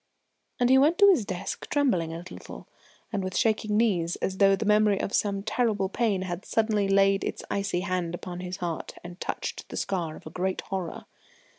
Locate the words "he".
0.71-0.79